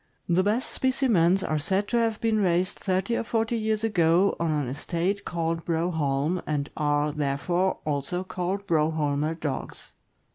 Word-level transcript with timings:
The 0.27 0.41
best 0.41 0.71
specimens 0.71 1.43
are 1.43 1.59
said 1.59 1.87
to 1.89 1.97
have 1.97 2.19
been 2.19 2.39
raised 2.39 2.73
thirty 2.79 3.15
or 3.15 3.23
forty 3.23 3.55
years 3.55 3.83
ago 3.83 4.35
on 4.39 4.49
an 4.49 4.67
estate 4.67 5.25
called 5.25 5.63
Broholm, 5.63 6.41
and 6.47 6.71
are, 6.75 7.11
therefore, 7.11 7.77
also 7.85 8.23
called 8.23 8.65
Broholmer 8.65 9.39
Dogs. 9.39 9.93